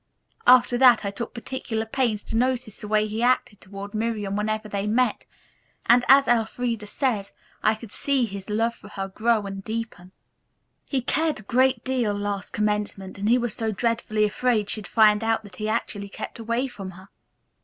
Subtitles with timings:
[0.47, 4.67] After that I took particular pains to notice the way he acted toward Miriam whenever
[4.67, 5.27] they met,
[5.85, 10.11] and, as Elfreda says, I could see his love for her grow and deepen.
[10.89, 15.23] He cared a great deal last commencement, and he was so dreadfully afraid she'd find
[15.23, 17.09] out that he actually kept away from her."